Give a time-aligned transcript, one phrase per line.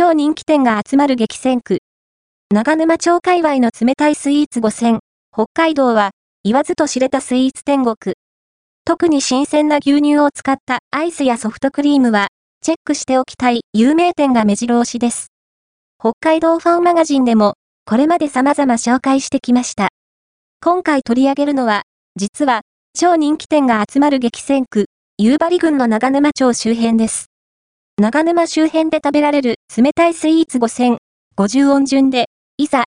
[0.00, 1.80] 超人気店が集まる激戦区。
[2.50, 5.00] 長沼町界隈の冷たいスイーツ5選。
[5.30, 8.14] 北海道は、言わずと知れたスイーツ天国。
[8.86, 12.28] 特に新鮮な牛乳を使ったアイスやソフトクリームは、
[12.62, 15.26] チェックしておきたい有名店が目白押しです。
[15.98, 19.88] 北海道ファンマガジンでも、これまで様々紹介してきました。
[20.62, 21.82] 今回取り上げるのは、
[22.16, 22.62] 実は、
[22.98, 24.86] 超人気店が集まる激戦区、
[25.18, 27.29] 夕張郡の長沼町周辺です。
[28.00, 30.96] 長沼周辺で食べられる冷たいスイーツ5000、
[31.36, 32.78] 50音順で、いざ